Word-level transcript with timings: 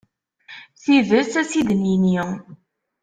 Tidet, 0.81 1.31
ad 1.41 1.47
tt-id-nini. 1.47 2.21